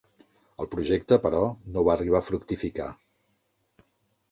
El 0.63 0.69
projecte, 0.71 1.19
però, 1.25 1.43
no 1.77 1.85
va 1.89 1.95
arribar 1.97 2.23
a 2.23 2.27
fructificar. 2.31 2.91